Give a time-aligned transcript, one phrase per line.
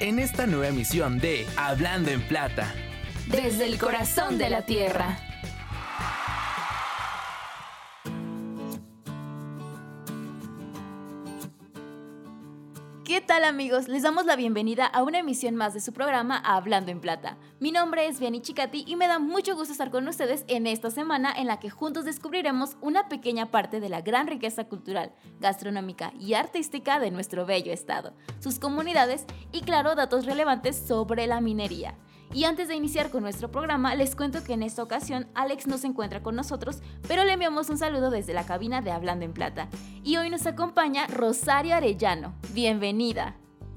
[0.00, 2.72] en esta nueva emisión de Hablando en Plata.
[3.26, 5.18] Desde el corazón de la tierra.
[13.08, 13.88] ¿Qué tal amigos?
[13.88, 17.38] Les damos la bienvenida a una emisión más de su programa Hablando en Plata.
[17.58, 20.90] Mi nombre es Vianney Chicati y me da mucho gusto estar con ustedes en esta
[20.90, 26.12] semana en la que juntos descubriremos una pequeña parte de la gran riqueza cultural, gastronómica
[26.20, 31.96] y artística de nuestro bello estado, sus comunidades y claro datos relevantes sobre la minería.
[32.34, 35.78] Y antes de iniciar con nuestro programa, les cuento que en esta ocasión Alex no
[35.78, 39.32] se encuentra con nosotros, pero le enviamos un saludo desde la cabina de Hablando en
[39.32, 39.68] Plata.
[40.04, 42.34] Y hoy nos acompaña Rosario Arellano.
[42.52, 43.36] Bienvenida.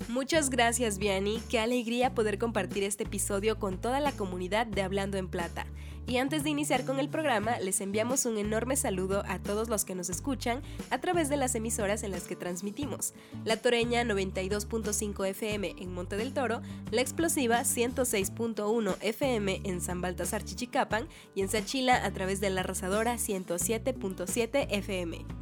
[0.10, 1.42] Muchas gracias, Vianney.
[1.50, 5.66] Qué alegría poder compartir este episodio con toda la comunidad de Hablando en Plata.
[6.08, 9.86] Y antes de iniciar con el programa, les enviamos un enorme saludo a todos los
[9.86, 13.14] que nos escuchan a través de las emisoras en las que transmitimos.
[13.46, 20.44] La Toreña 92.5 FM en Monte del Toro, La Explosiva 106.1 FM en San Baltasar
[20.44, 25.41] Chichicapan y en Sachila a través de la Arrasadora 107.7 FM.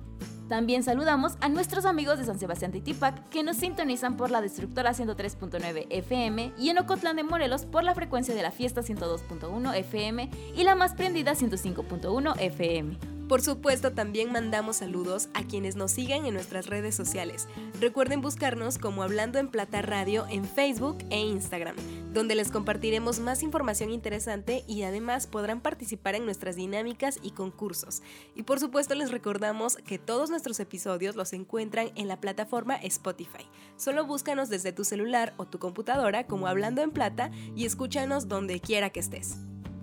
[0.50, 4.42] También saludamos a nuestros amigos de San Sebastián de Tipac que nos sintonizan por la
[4.42, 9.76] destructora 103.9 FM y en Ocotlán de Morelos por la frecuencia de la fiesta 102.1
[9.76, 12.98] FM y la más prendida 105.1 FM.
[13.30, 17.48] Por supuesto, también mandamos saludos a quienes nos siguen en nuestras redes sociales.
[17.80, 21.76] Recuerden buscarnos como Hablando en Plata Radio en Facebook e Instagram,
[22.14, 28.02] donde les compartiremos más información interesante y además podrán participar en nuestras dinámicas y concursos.
[28.36, 33.48] Y por supuesto les recordamos que todos nuestros episodios los encuentran en la plataforma Spotify.
[33.78, 38.60] Solo búscanos desde tu celular o tu computadora como Hablando en Plata y escúchanos donde
[38.60, 39.38] quiera que estés.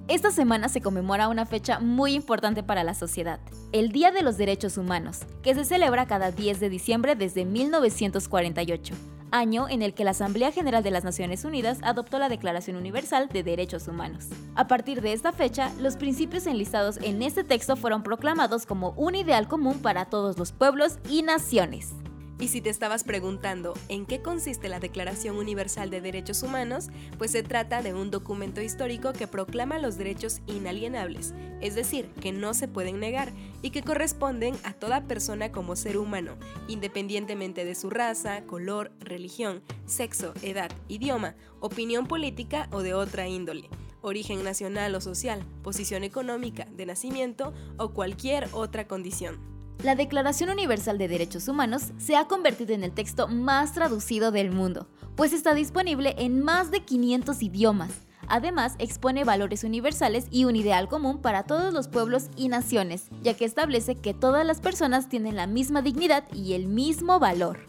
[0.08, 3.40] Esta semana se conmemora una fecha muy importante para la sociedad,
[3.72, 8.94] el Día de los Derechos Humanos, que se celebra cada 10 de diciembre desde 1948,
[9.30, 13.28] año en el que la Asamblea General de las Naciones Unidas adoptó la Declaración Universal
[13.28, 14.26] de Derechos Humanos.
[14.54, 19.14] A partir de esta fecha, los principios enlistados en este texto fueron proclamados como un
[19.14, 21.94] ideal común para todos los pueblos y naciones.
[22.38, 27.30] Y si te estabas preguntando en qué consiste la Declaración Universal de Derechos Humanos, pues
[27.30, 31.32] se trata de un documento histórico que proclama los derechos inalienables,
[31.62, 33.32] es decir, que no se pueden negar
[33.62, 36.36] y que corresponden a toda persona como ser humano,
[36.68, 43.70] independientemente de su raza, color, religión, sexo, edad, idioma, opinión política o de otra índole
[44.02, 49.55] origen nacional o social, posición económica, de nacimiento o cualquier otra condición.
[49.82, 54.50] La Declaración Universal de Derechos Humanos se ha convertido en el texto más traducido del
[54.50, 57.90] mundo, pues está disponible en más de 500 idiomas.
[58.26, 63.34] Además, expone valores universales y un ideal común para todos los pueblos y naciones, ya
[63.34, 67.60] que establece que todas las personas tienen la misma dignidad y el mismo valor.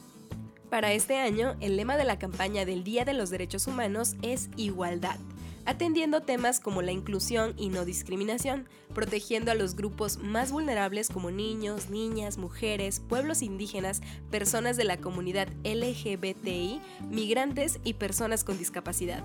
[0.69, 4.49] Para este año, el lema de la campaña del Día de los Derechos Humanos es
[4.55, 5.17] igualdad
[5.67, 11.29] atendiendo temas como la inclusión y no discriminación, protegiendo a los grupos más vulnerables como
[11.29, 14.01] niños, niñas, mujeres, pueblos indígenas,
[14.31, 19.23] personas de la comunidad LGBTI, migrantes y personas con discapacidad.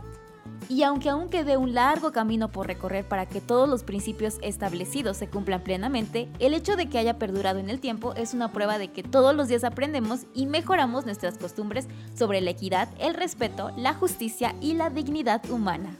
[0.68, 5.16] Y aunque aún quede un largo camino por recorrer para que todos los principios establecidos
[5.16, 8.78] se cumplan plenamente, el hecho de que haya perdurado en el tiempo es una prueba
[8.78, 11.86] de que todos los días aprendemos y mejoramos nuestras costumbres
[12.16, 15.96] sobre la equidad, el respeto, la justicia y la dignidad humana.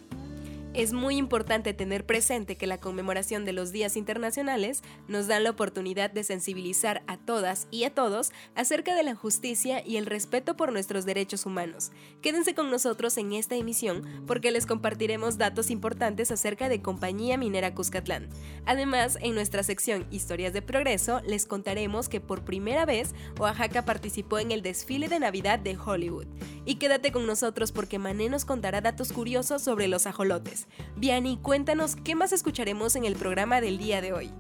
[0.75, 5.51] Es muy importante tener presente que la conmemoración de los días internacionales nos da la
[5.51, 10.57] oportunidad de sensibilizar a todas y a todos acerca de la justicia y el respeto
[10.57, 11.93] por nuestros derechos humanos.
[12.23, 17.75] Quédense con nosotros en esta emisión porque les compartiremos datos importantes acerca de Compañía Minera
[17.75, 18.31] Cuscatlán.
[18.65, 24.39] Además, en nuestra sección Historias de Progreso les contaremos que por primera vez Oaxaca participó
[24.39, 26.29] en el desfile de Navidad de Hollywood.
[26.65, 30.62] Y quédate con nosotros porque Mané nos contará datos curiosos sobre los ajolotes.
[30.97, 34.31] Viani, cuéntanos qué más escucharemos en el programa del día de hoy.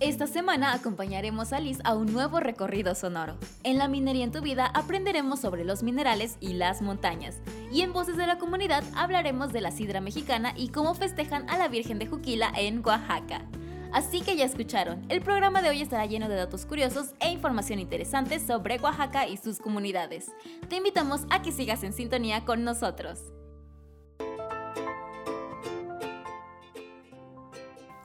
[0.00, 3.36] Esta semana acompañaremos a Liz a un nuevo recorrido sonoro.
[3.64, 7.42] En La Minería en tu Vida aprenderemos sobre los minerales y las montañas.
[7.70, 11.58] Y en Voces de la Comunidad hablaremos de la sidra mexicana y cómo festejan a
[11.58, 13.44] la Virgen de Juquila en Oaxaca.
[13.92, 17.78] Así que ya escucharon, el programa de hoy estará lleno de datos curiosos e información
[17.78, 20.30] interesante sobre Oaxaca y sus comunidades.
[20.70, 23.20] Te invitamos a que sigas en sintonía con nosotros.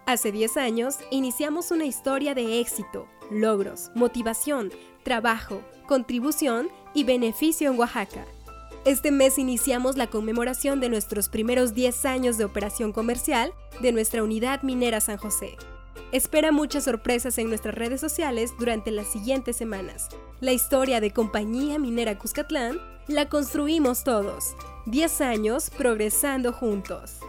[0.08, 4.72] Hace 10 años iniciamos una historia de éxito, logros, motivación,
[5.02, 8.24] trabajo, contribución y beneficio en Oaxaca.
[8.86, 14.22] Este mes iniciamos la conmemoración de nuestros primeros 10 años de operación comercial de nuestra
[14.22, 15.58] unidad minera San José.
[16.12, 20.10] Espera muchas sorpresas en nuestras redes sociales durante las siguientes semanas.
[20.40, 24.56] La historia de Compañía Minera Cuscatlán la construimos todos.
[24.86, 27.22] 10 años progresando juntos.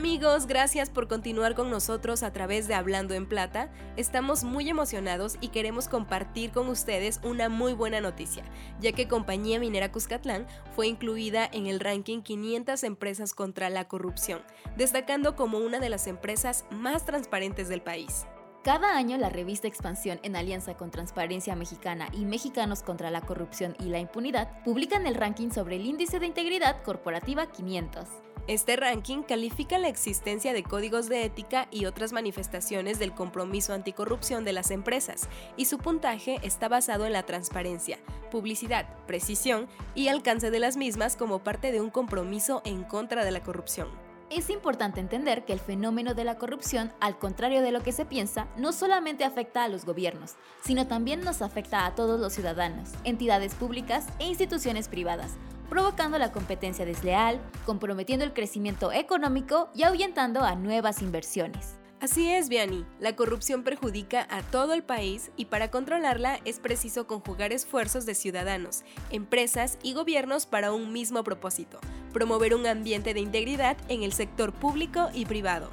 [0.00, 3.70] Amigos, gracias por continuar con nosotros a través de Hablando en Plata.
[3.98, 8.42] Estamos muy emocionados y queremos compartir con ustedes una muy buena noticia,
[8.80, 14.40] ya que Compañía Minera Cuscatlán fue incluida en el ranking 500 empresas contra la corrupción,
[14.74, 18.24] destacando como una de las empresas más transparentes del país.
[18.64, 23.76] Cada año la revista Expansión, en alianza con Transparencia Mexicana y Mexicanos contra la Corrupción
[23.78, 28.29] y la Impunidad, publican el ranking sobre el Índice de Integridad Corporativa 500.
[28.46, 34.44] Este ranking califica la existencia de códigos de ética y otras manifestaciones del compromiso anticorrupción
[34.44, 37.98] de las empresas, y su puntaje está basado en la transparencia,
[38.30, 43.30] publicidad, precisión y alcance de las mismas como parte de un compromiso en contra de
[43.30, 43.88] la corrupción.
[44.30, 48.04] Es importante entender que el fenómeno de la corrupción, al contrario de lo que se
[48.04, 52.90] piensa, no solamente afecta a los gobiernos, sino también nos afecta a todos los ciudadanos,
[53.02, 55.32] entidades públicas e instituciones privadas,
[55.70, 61.76] provocando la competencia desleal, comprometiendo el crecimiento económico y ahuyentando a nuevas inversiones.
[62.00, 62.86] Así es, Vianney.
[62.98, 68.14] La corrupción perjudica a todo el país y para controlarla es preciso conjugar esfuerzos de
[68.14, 71.78] ciudadanos, empresas y gobiernos para un mismo propósito,
[72.12, 75.70] promover un ambiente de integridad en el sector público y privado.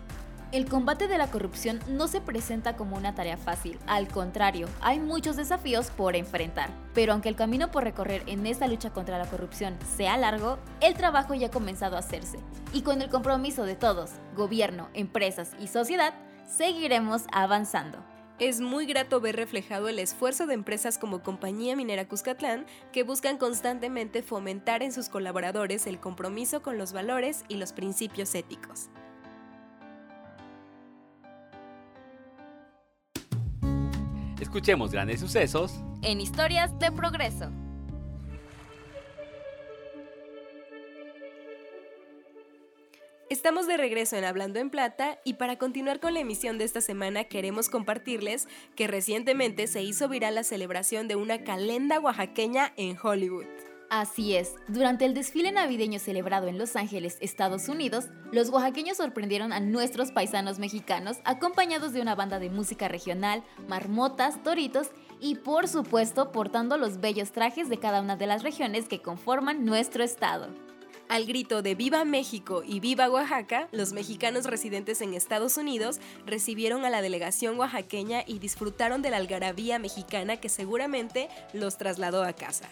[0.53, 4.97] El combate de la corrupción no se presenta como una tarea fácil, al contrario, hay
[4.97, 6.69] muchos desafíos por enfrentar.
[6.93, 10.93] Pero aunque el camino por recorrer en esta lucha contra la corrupción sea largo, el
[10.93, 12.39] trabajo ya ha comenzado a hacerse.
[12.71, 16.13] Y con el compromiso de todos, gobierno, empresas y sociedad,
[16.47, 18.01] seguiremos avanzando.
[18.39, 23.37] Es muy grato ver reflejado el esfuerzo de empresas como Compañía Minera Cuscatlán que buscan
[23.37, 28.89] constantemente fomentar en sus colaboradores el compromiso con los valores y los principios éticos.
[34.39, 35.73] Escuchemos grandes sucesos
[36.03, 37.51] en historias de progreso.
[43.31, 46.81] Estamos de regreso en Hablando en Plata y para continuar con la emisión de esta
[46.81, 52.95] semana queremos compartirles que recientemente se hizo viral la celebración de una calenda oaxaqueña en
[53.01, 53.76] Hollywood.
[53.89, 59.53] Así es, durante el desfile navideño celebrado en Los Ángeles, Estados Unidos, los oaxaqueños sorprendieron
[59.53, 64.89] a nuestros paisanos mexicanos acompañados de una banda de música regional, marmotas, toritos
[65.21, 69.63] y por supuesto portando los bellos trajes de cada una de las regiones que conforman
[69.63, 70.49] nuestro estado.
[71.07, 76.83] Al grito de Viva México y Viva Oaxaca, los mexicanos residentes en Estados Unidos recibieron
[76.83, 82.33] a la delegación oaxaqueña y disfrutaron de la algarabía mexicana que seguramente los trasladó a
[82.33, 82.67] casa.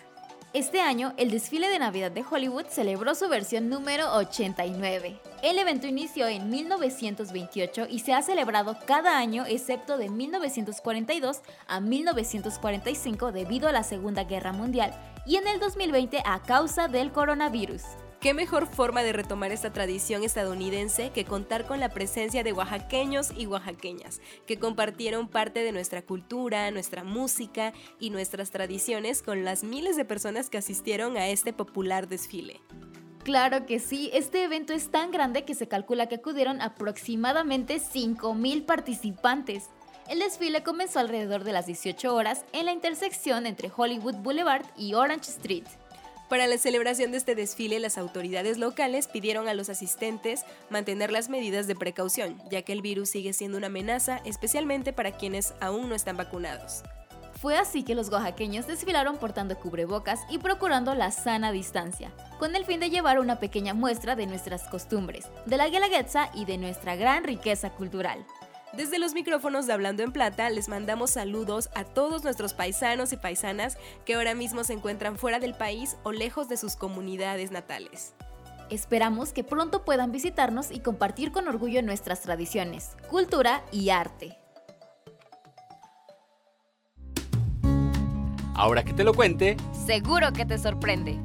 [0.56, 5.20] Este año, el desfile de Navidad de Hollywood celebró su versión número 89.
[5.44, 11.82] El evento inició en 1928 y se ha celebrado cada año excepto de 1942 a
[11.82, 17.82] 1945 debido a la Segunda Guerra Mundial y en el 2020 a causa del coronavirus.
[18.26, 23.30] ¿Qué mejor forma de retomar esta tradición estadounidense que contar con la presencia de oaxaqueños
[23.38, 29.64] y oaxaqueñas, que compartieron parte de nuestra cultura, nuestra música y nuestras tradiciones con las
[29.64, 32.62] miles de personas que asistieron a este popular desfile?
[33.24, 38.66] Claro que sí, este evento es tan grande que se calcula que acudieron aproximadamente 5.000
[38.66, 39.70] participantes.
[40.10, 44.96] El desfile comenzó alrededor de las 18 horas en la intersección entre Hollywood Boulevard y
[44.96, 45.66] Orange Street.
[46.30, 51.30] Para la celebración de este desfile, las autoridades locales pidieron a los asistentes mantener las
[51.30, 55.88] medidas de precaución, ya que el virus sigue siendo una amenaza, especialmente para quienes aún
[55.88, 56.82] no están vacunados.
[57.40, 62.66] Fue así que los oaxaqueños desfilaron portando cubrebocas y procurando la sana distancia, con el
[62.66, 66.96] fin de llevar una pequeña muestra de nuestras costumbres, de la guelaguetza y de nuestra
[66.96, 68.26] gran riqueza cultural.
[68.76, 73.18] Desde los micrófonos de Hablando en Plata les mandamos saludos a todos nuestros paisanos y
[73.18, 78.16] paisanas que ahora mismo se encuentran fuera del país o lejos de sus comunidades natales.
[78.70, 84.38] Esperamos que pronto puedan visitarnos y compartir con orgullo nuestras tradiciones, cultura y arte.
[88.56, 89.56] Ahora que te lo cuente,
[89.86, 91.18] seguro que te sorprende.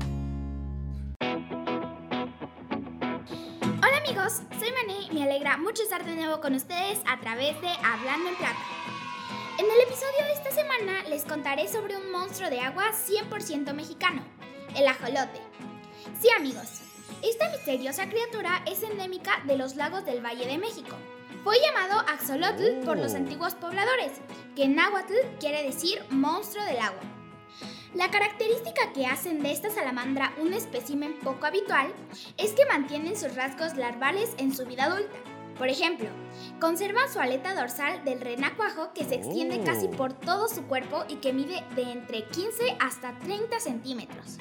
[4.30, 8.28] Soy Mané y me alegra mucho estar de nuevo con ustedes a través de Hablando
[8.28, 8.60] en Plata.
[9.58, 14.22] En el episodio de esta semana les contaré sobre un monstruo de agua 100% mexicano,
[14.76, 15.40] el ajolote.
[16.20, 16.80] Sí amigos,
[17.22, 20.96] esta misteriosa criatura es endémica de los lagos del Valle de México.
[21.42, 23.16] Fue llamado axolotl por los oh.
[23.16, 24.12] antiguos pobladores,
[24.54, 27.19] que en náhuatl quiere decir monstruo del agua.
[27.95, 31.92] La característica que hacen de esta salamandra un espécimen poco habitual
[32.37, 35.16] es que mantienen sus rasgos larvales en su vida adulta.
[35.59, 36.09] Por ejemplo,
[36.59, 39.90] conservan su aleta dorsal del renacuajo que se extiende casi oh.
[39.90, 44.38] por todo su cuerpo y que mide de entre 15 hasta 30 centímetros.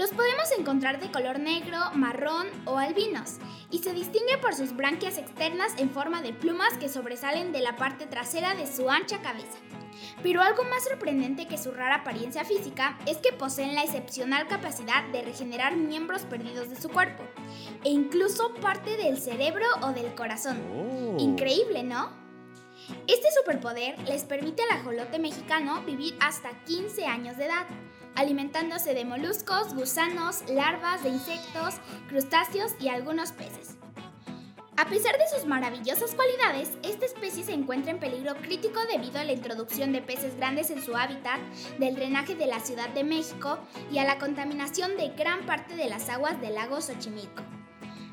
[0.00, 3.36] Los podemos encontrar de color negro, marrón o albinos
[3.70, 7.76] y se distingue por sus branquias externas en forma de plumas que sobresalen de la
[7.76, 9.58] parte trasera de su ancha cabeza.
[10.22, 15.04] Pero algo más sorprendente que su rara apariencia física es que poseen la excepcional capacidad
[15.12, 17.22] de regenerar miembros perdidos de su cuerpo,
[17.84, 20.62] e incluso parte del cerebro o del corazón.
[20.74, 21.16] Oh.
[21.18, 22.08] Increíble, ¿no?
[23.06, 27.66] Este superpoder les permite al ajolote mexicano vivir hasta 15 años de edad,
[28.20, 31.76] alimentándose de moluscos, gusanos, larvas de insectos,
[32.08, 33.76] crustáceos y algunos peces.
[34.76, 39.24] A pesar de sus maravillosas cualidades, esta especie se encuentra en peligro crítico debido a
[39.24, 41.40] la introducción de peces grandes en su hábitat,
[41.78, 43.58] del drenaje de la Ciudad de México
[43.90, 47.42] y a la contaminación de gran parte de las aguas del lago Xochimilco.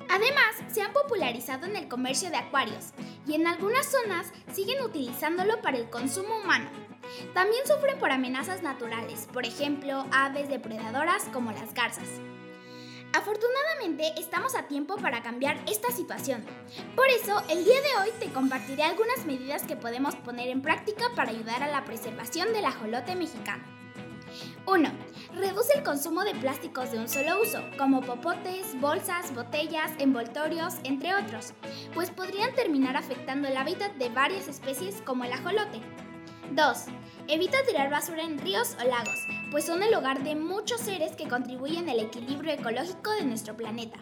[0.10, 2.94] Además, se han popularizado en el comercio de acuarios
[3.28, 6.87] y en algunas zonas siguen utilizándolo para el consumo humano.
[7.34, 12.08] También sufren por amenazas naturales, por ejemplo, aves depredadoras como las garzas.
[13.14, 16.46] Afortunadamente estamos a tiempo para cambiar esta situación.
[16.96, 21.06] Por eso, el día de hoy te compartiré algunas medidas que podemos poner en práctica
[21.16, 23.64] para ayudar a la preservación del ajolote mexicano.
[24.66, 24.90] 1.
[25.34, 31.16] Reduce el consumo de plásticos de un solo uso, como popotes, bolsas, botellas, envoltorios, entre
[31.16, 31.54] otros,
[31.94, 35.82] pues podrían terminar afectando el hábitat de varias especies como el ajolote.
[36.52, 36.78] 2.
[37.28, 39.20] Evita tirar basura en ríos o lagos,
[39.52, 44.00] pues son el hogar de muchos seres que contribuyen al equilibrio ecológico de nuestro planeta.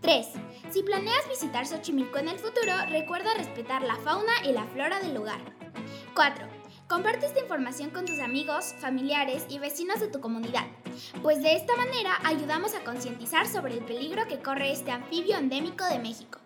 [0.00, 0.26] 3.
[0.70, 5.14] Si planeas visitar Xochimilco en el futuro, recuerda respetar la fauna y la flora del
[5.14, 5.40] lugar.
[6.14, 6.46] 4.
[6.88, 10.66] Comparte esta información con tus amigos, familiares y vecinos de tu comunidad,
[11.22, 15.84] pues de esta manera ayudamos a concientizar sobre el peligro que corre este anfibio endémico
[15.86, 16.40] de México.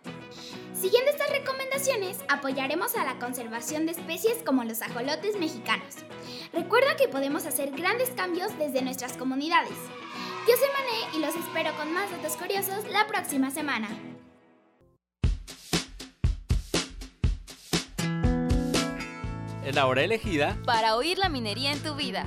[0.81, 5.97] Siguiendo estas recomendaciones, apoyaremos a la conservación de especies como los ajolotes mexicanos.
[6.53, 9.77] Recuerda que podemos hacer grandes cambios desde nuestras comunidades.
[10.47, 13.89] Yo soy Mané y los espero con más datos curiosos la próxima semana.
[19.65, 22.25] Es la hora elegida para oír la minería en tu vida.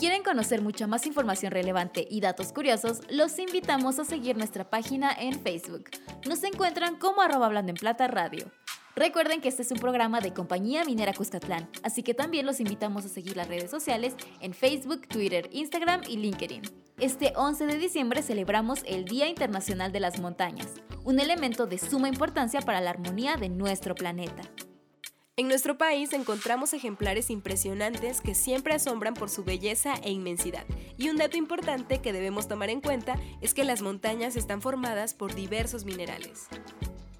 [0.00, 5.12] Quieren conocer mucha más información relevante y datos curiosos, los invitamos a seguir nuestra página
[5.12, 5.90] en Facebook.
[6.26, 8.50] Nos encuentran como arroba hablando en plata radio.
[8.96, 13.04] Recuerden que este es un programa de Compañía Minera Cuscatlán, así que también los invitamos
[13.04, 16.62] a seguir las redes sociales en Facebook, Twitter, Instagram y LinkedIn.
[16.98, 20.68] Este 11 de diciembre celebramos el Día Internacional de las Montañas,
[21.04, 24.44] un elemento de suma importancia para la armonía de nuestro planeta.
[25.40, 30.66] En nuestro país encontramos ejemplares impresionantes que siempre asombran por su belleza e inmensidad.
[30.98, 35.14] Y un dato importante que debemos tomar en cuenta es que las montañas están formadas
[35.14, 36.48] por diversos minerales.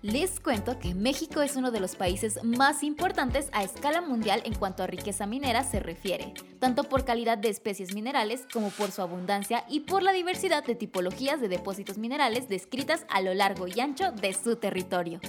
[0.03, 4.55] Les cuento que México es uno de los países más importantes a escala mundial en
[4.55, 9.01] cuanto a riqueza minera se refiere, tanto por calidad de especies minerales como por su
[9.01, 13.81] abundancia y por la diversidad de tipologías de depósitos minerales descritas a lo largo y
[13.81, 15.21] ancho de su territorio.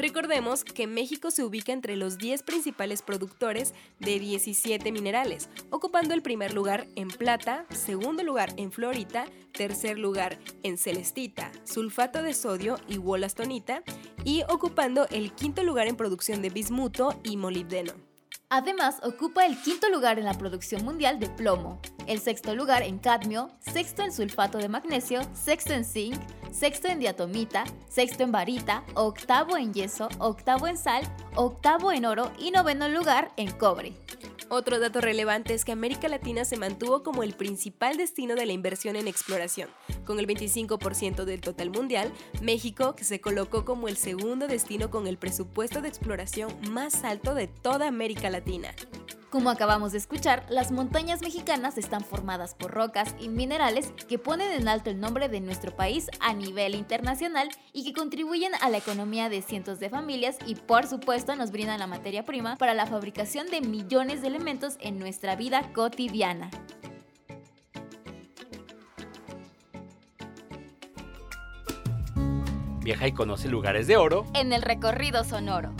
[0.00, 6.22] Recordemos que México se ubica entre los 10 principales productores de 17 minerales, ocupando el
[6.22, 12.78] primer lugar en plata, segundo lugar en fluorita, tercer lugar en celestita, sulfato de sodio
[12.88, 13.82] y wolastonita,
[14.24, 17.92] y ocupando el quinto lugar en producción de bismuto y molibdeno.
[18.48, 22.98] Además, ocupa el quinto lugar en la producción mundial de plomo, el sexto lugar en
[22.98, 26.18] cadmio, sexto en sulfato de magnesio, sexto en zinc,
[26.52, 31.04] sexto en diatomita, sexto en varita, octavo en yeso, octavo en sal,
[31.34, 33.94] octavo en oro y noveno lugar en cobre.
[34.52, 38.52] Otro dato relevante es que América Latina se mantuvo como el principal destino de la
[38.52, 39.70] inversión en exploración.
[40.04, 45.18] Con el 25% del total mundial, México se colocó como el segundo destino con el
[45.18, 48.74] presupuesto de exploración más alto de toda América Latina.
[49.30, 54.50] Como acabamos de escuchar, las montañas mexicanas están formadas por rocas y minerales que ponen
[54.50, 58.78] en alto el nombre de nuestro país a nivel internacional y que contribuyen a la
[58.78, 62.86] economía de cientos de familias y por supuesto nos brindan la materia prima para la
[62.86, 66.50] fabricación de millones de elementos en nuestra vida cotidiana.
[72.80, 75.72] Viaja y conoce lugares de oro en el recorrido sonoro.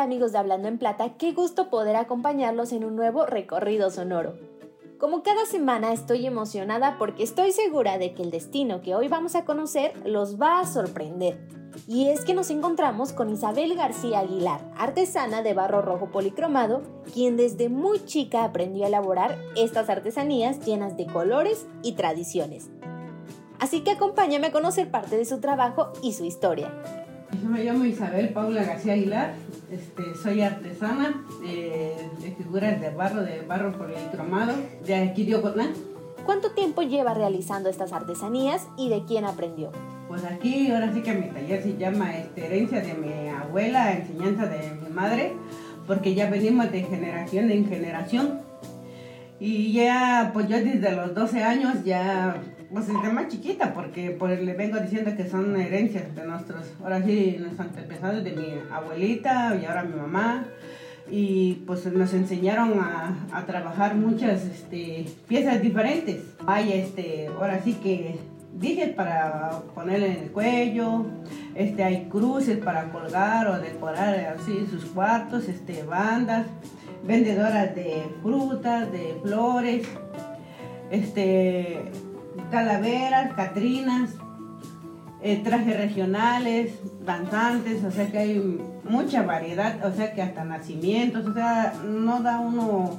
[0.00, 1.16] Amigos de Hablando en Plata?
[1.18, 4.34] Qué gusto poder acompañarlos en un nuevo recorrido sonoro.
[4.98, 9.34] Como cada semana estoy emocionada porque estoy segura de que el destino que hoy vamos
[9.34, 11.38] a conocer los va a sorprender.
[11.86, 16.82] Y es que nos encontramos con Isabel García Aguilar, artesana de barro rojo policromado,
[17.12, 22.70] quien desde muy chica aprendió a elaborar estas artesanías llenas de colores y tradiciones.
[23.58, 27.01] Así que acompáñame a conocer parte de su trabajo y su historia.
[27.42, 29.34] Yo me llamo Isabel Paula García Aguilar,
[29.68, 34.54] este, soy artesana de, figuras de barro, de barro policromado,
[34.86, 35.70] de aquí de Ocotlán.
[36.24, 39.72] ¿Cuánto tiempo lleva realizando estas artesanías y de quién aprendió?
[40.06, 44.46] Pues aquí ahora sí que mi taller se llama este, herencia de mi abuela, enseñanza
[44.46, 45.32] de mi madre,
[45.88, 48.40] porque ya venimos de generación en generación.
[49.40, 52.36] Y ya, pues yo desde los 12 años ya,
[52.72, 57.02] pues desde más chiquita, porque pues le vengo diciendo que son herencias de nuestros, ahora
[57.02, 60.46] sí, nuestros antepasados, de mi abuelita y ahora mi mamá.
[61.10, 66.22] Y pues nos enseñaron a, trabajar muchas este, piezas diferentes.
[66.46, 68.18] Hay este, ahora sí que
[68.58, 71.06] dije para ponerle en el cuello,
[71.54, 76.46] este, hay cruces para colgar o decorar así sus cuartos, este, bandas,
[77.04, 79.86] vendedoras de frutas, de flores,
[80.90, 81.90] este,
[82.50, 84.10] calaveras, catrinas,
[85.22, 86.74] eh, trajes regionales,
[87.04, 92.22] danzantes, o sea que hay mucha variedad, o sea que hasta nacimientos, o sea, no
[92.22, 92.98] da uno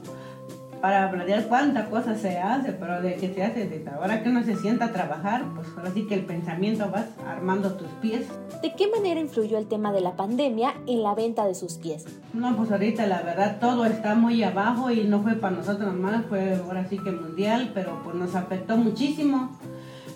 [0.83, 4.43] para planear cuánta cosa se hace, pero de que se hace desde ahora que uno
[4.43, 8.27] se sienta a trabajar, pues ahora sí que el pensamiento vas armando tus pies.
[8.61, 12.03] ¿De qué manera influyó el tema de la pandemia en la venta de sus pies?
[12.33, 16.25] No, pues ahorita la verdad todo está muy abajo y no fue para nosotros nomás,
[16.25, 19.57] fue ahora sí que mundial, pero pues nos afectó muchísimo.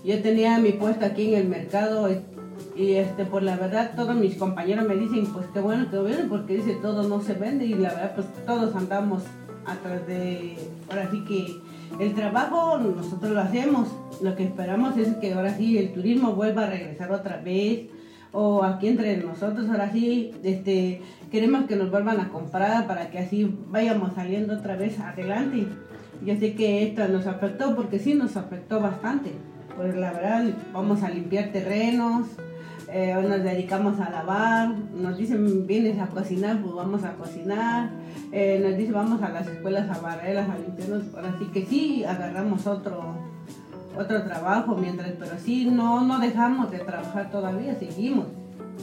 [0.04, 2.10] Yo tenía mi puesto aquí en el mercado
[2.76, 6.26] y este, pues la verdad todos mis compañeros me dicen, pues qué bueno que viene
[6.26, 9.24] porque dice todo no se vende y la verdad pues todos andamos
[9.68, 10.58] atrás de,
[10.90, 13.90] ahora sí que el trabajo nosotros lo hacemos,
[14.22, 17.88] lo que esperamos es que ahora sí el turismo vuelva a regresar otra vez,
[18.32, 21.02] o aquí entre nosotros ahora sí este,
[21.32, 25.68] queremos que nos vuelvan a comprar para que así vayamos saliendo otra vez adelante.
[26.26, 29.32] Yo sé que esto nos afectó porque sí nos afectó bastante,
[29.76, 32.28] pues la verdad vamos a limpiar terrenos,
[32.90, 37.90] eh, nos dedicamos a lavar, nos dicen vienes a cocinar, pues vamos a cocinar,
[38.32, 42.66] eh, nos dicen vamos a las escuelas a barreras, a limpiarnos, así que sí agarramos
[42.66, 43.16] otro,
[43.98, 48.28] otro trabajo mientras, pero sí no, no dejamos de trabajar todavía, seguimos.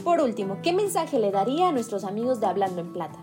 [0.03, 3.17] Por último, ¿qué mensaje le daría a nuestros amigos de Hablando en Plata?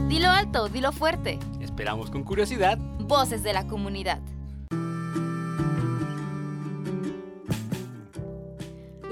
[0.09, 1.39] Dilo alto, dilo fuerte.
[1.61, 2.77] Esperamos con curiosidad.
[2.99, 4.19] Voces de la comunidad.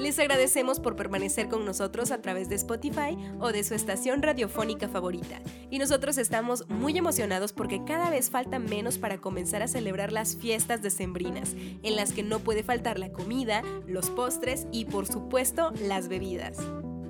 [0.05, 4.87] Les agradecemos por permanecer con nosotros a través de Spotify o de su estación radiofónica
[4.87, 5.41] favorita.
[5.71, 10.35] Y nosotros estamos muy emocionados porque cada vez falta menos para comenzar a celebrar las
[10.35, 15.71] fiestas decembrinas, en las que no puede faltar la comida, los postres y por supuesto
[15.81, 16.59] las bebidas.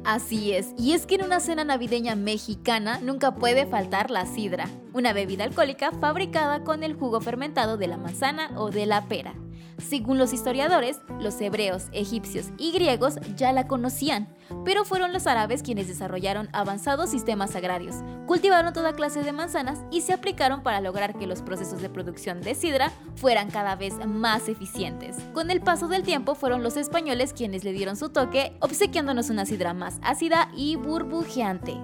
[0.05, 4.69] Así es, y es que en una cena navideña mexicana nunca puede faltar la sidra,
[4.93, 9.35] una bebida alcohólica fabricada con el jugo fermentado de la manzana o de la pera.
[9.77, 14.33] Según los historiadores, los hebreos, egipcios y griegos ya la conocían,
[14.63, 20.01] pero fueron los árabes quienes desarrollaron avanzados sistemas agrarios, cultivaron toda clase de manzanas y
[20.01, 24.47] se aplicaron para lograr que los procesos de producción de sidra fueran cada vez más
[24.47, 25.17] eficientes.
[25.33, 29.45] Con el paso del tiempo fueron los españoles quienes le dieron su toque, obsequiándonos una
[29.45, 31.77] sidra más ácida y burbujeante.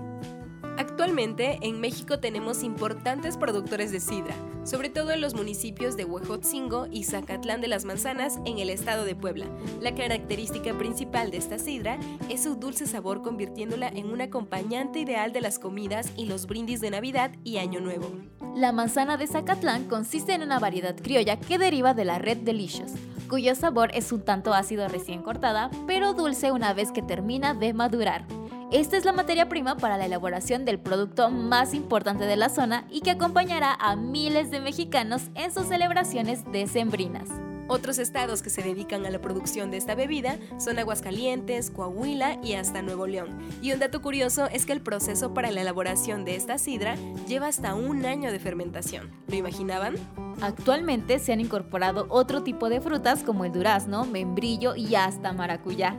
[0.77, 6.88] Actualmente en México tenemos importantes productores de sidra, sobre todo en los municipios de Huejotzingo
[6.91, 9.47] y Zacatlán de las Manzanas en el estado de Puebla.
[9.79, 15.34] La característica principal de esta sidra es su dulce sabor convirtiéndola en un acompañante ideal
[15.34, 18.12] de las comidas y los brindis de Navidad y Año Nuevo.
[18.55, 22.93] La manzana de Zacatlán consiste en una variedad criolla que deriva de la Red Delicious,
[23.29, 27.73] cuyo sabor es un tanto ácido recién cortada, pero dulce una vez que termina de
[27.73, 28.25] madurar.
[28.71, 32.88] Esta es la materia prima para la elaboración del producto más importante de la zona
[32.89, 37.27] y que acompañará a miles de mexicanos en sus celebraciones decembrinas.
[37.67, 42.53] Otros estados que se dedican a la producción de esta bebida son Aguascalientes, Coahuila y
[42.53, 43.39] hasta Nuevo León.
[43.62, 46.95] Y un dato curioso es que el proceso para la elaboración de esta sidra
[47.27, 49.12] lleva hasta un año de fermentación.
[49.27, 49.95] ¿Lo imaginaban?
[50.41, 55.97] Actualmente se han incorporado otro tipo de frutas como el durazno, membrillo y hasta maracuyá.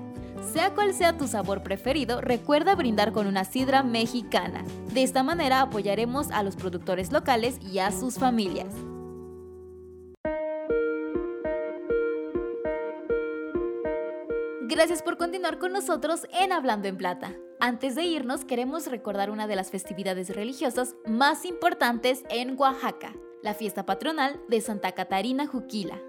[0.51, 4.65] Sea cual sea tu sabor preferido, recuerda brindar con una sidra mexicana.
[4.93, 8.75] De esta manera apoyaremos a los productores locales y a sus familias.
[14.63, 17.35] Gracias por continuar con nosotros en Hablando en Plata.
[17.61, 23.55] Antes de irnos, queremos recordar una de las festividades religiosas más importantes en Oaxaca, la
[23.55, 26.01] fiesta patronal de Santa Catarina Juquila.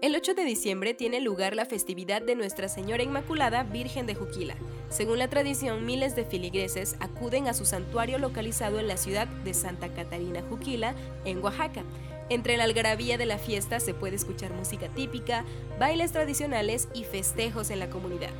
[0.00, 4.54] El 8 de diciembre tiene lugar la festividad de Nuestra Señora Inmaculada Virgen de Juquila.
[4.90, 9.54] Según la tradición, miles de filigreses acuden a su santuario localizado en la ciudad de
[9.54, 11.82] Santa Catarina Juquila, en Oaxaca.
[12.28, 15.44] Entre la algarabía de la fiesta se puede escuchar música típica,
[15.80, 18.30] bailes tradicionales y festejos en la comunidad.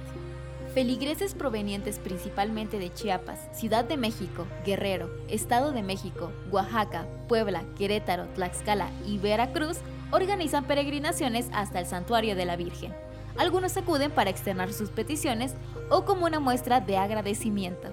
[0.75, 8.29] Feligreses provenientes principalmente de Chiapas, Ciudad de México, Guerrero, Estado de México, Oaxaca, Puebla, Querétaro,
[8.35, 9.79] Tlaxcala y Veracruz
[10.11, 12.95] organizan peregrinaciones hasta el santuario de la Virgen.
[13.37, 15.55] Algunos acuden para externar sus peticiones
[15.91, 17.89] o como una muestra de agradecimiento.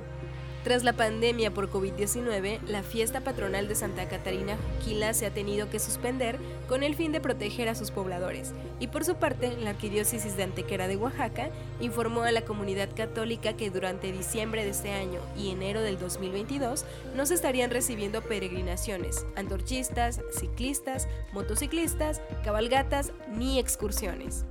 [0.66, 5.70] Tras la pandemia por COVID-19, la fiesta patronal de Santa Catarina Juquila se ha tenido
[5.70, 8.52] que suspender con el fin de proteger a sus pobladores.
[8.80, 11.52] Y por su parte, la Arquidiócesis de Antequera de Oaxaca
[11.82, 16.84] informó a la comunidad católica que durante diciembre de este año y enero del 2022
[17.16, 24.46] no se estarían recibiendo peregrinaciones, antorchistas, ciclistas, motociclistas, cabalgatas ni excursiones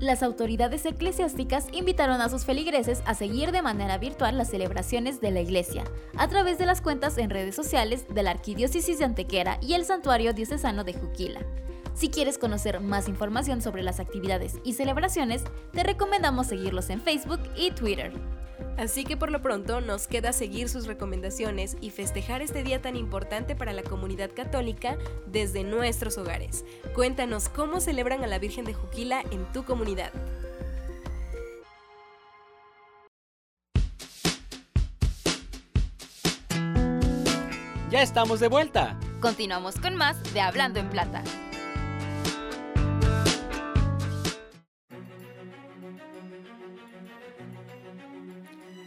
[0.00, 5.30] las autoridades eclesiásticas invitaron a sus feligreses a seguir de manera virtual las celebraciones de
[5.30, 5.84] la iglesia,
[6.16, 9.84] a través de las cuentas en redes sociales de la Arquidiócesis de Antequera y el
[9.84, 11.40] Santuario Diocesano de Juquila.
[11.94, 17.40] Si quieres conocer más información sobre las actividades y celebraciones, te recomendamos seguirlos en Facebook
[17.56, 18.12] y Twitter.
[18.76, 22.96] Así que por lo pronto nos queda seguir sus recomendaciones y festejar este día tan
[22.96, 26.64] importante para la comunidad católica desde nuestros hogares.
[26.94, 30.12] Cuéntanos cómo celebran a la Virgen de Juquila en tu comunidad.
[37.90, 38.98] Ya estamos de vuelta.
[39.20, 41.22] Continuamos con más de Hablando en Plata.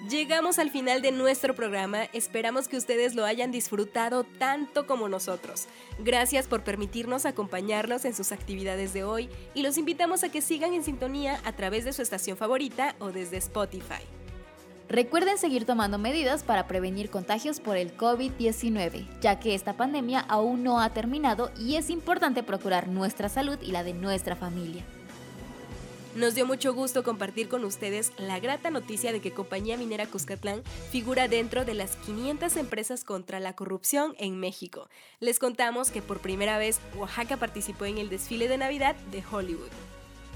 [0.10, 5.68] Llegamos al final de nuestro programa, esperamos que ustedes lo hayan disfrutado tanto como nosotros.
[6.00, 10.74] Gracias por permitirnos acompañarlos en sus actividades de hoy y los invitamos a que sigan
[10.74, 14.02] en sintonía a través de su estación favorita o desde Spotify.
[14.88, 20.64] Recuerden seguir tomando medidas para prevenir contagios por el COVID-19, ya que esta pandemia aún
[20.64, 24.86] no ha terminado y es importante procurar nuestra salud y la de nuestra familia.
[26.16, 30.64] Nos dio mucho gusto compartir con ustedes la grata noticia de que Compañía Minera Cuscatlán
[30.92, 34.90] figura dentro de las 500 empresas contra la corrupción en México.
[35.20, 39.70] Les contamos que por primera vez Oaxaca participó en el desfile de Navidad de Hollywood.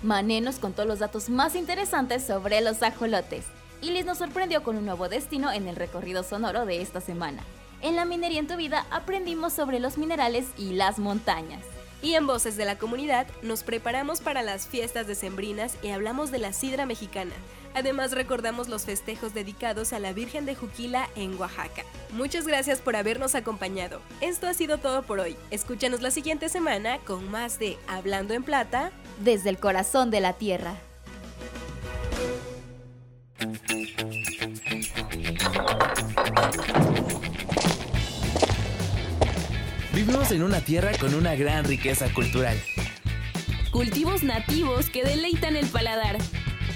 [0.03, 3.45] Mané nos contó los datos más interesantes sobre los ajolotes
[3.81, 7.43] y Liz nos sorprendió con un nuevo destino en el recorrido sonoro de esta semana.
[7.81, 11.63] En la minería en tu vida aprendimos sobre los minerales y las montañas.
[12.01, 16.39] Y en Voces de la Comunidad nos preparamos para las fiestas decembrinas y hablamos de
[16.39, 17.33] la sidra mexicana.
[17.73, 21.83] Además recordamos los festejos dedicados a la Virgen de Juquila en Oaxaca.
[22.11, 24.01] Muchas gracias por habernos acompañado.
[24.19, 25.37] Esto ha sido todo por hoy.
[25.51, 28.91] Escúchanos la siguiente semana con más de Hablando en Plata
[29.23, 30.75] desde el corazón de la tierra.
[40.31, 42.57] En una tierra con una gran riqueza cultural.
[43.69, 46.17] cultivos nativos que deleitan el paladar,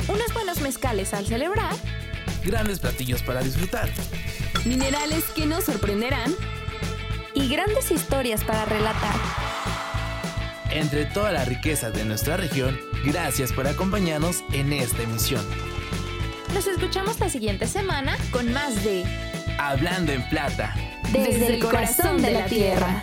[0.09, 1.73] unos buenos mezcales al celebrar,
[2.43, 3.89] Grandes platillos para disfrutar.
[4.65, 6.35] minerales que nos sorprenderán
[7.33, 9.15] y grandes historias para relatar.
[10.69, 15.45] Entre toda la riqueza de nuestra región, gracias por acompañarnos en esta emisión.
[16.53, 19.05] Nos escuchamos la siguiente semana con más de
[19.57, 20.75] Hablando en plata.
[21.13, 23.01] Desde, el corazón de la tierra.